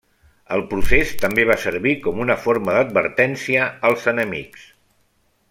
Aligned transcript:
El 0.55 0.61
procés 0.69 1.11
també 1.25 1.45
va 1.49 1.57
servir 1.65 1.93
com 2.07 2.23
una 2.23 2.39
forma 2.47 2.79
d'advertència 2.79 3.69
als 3.91 4.09
enemics. 4.15 4.67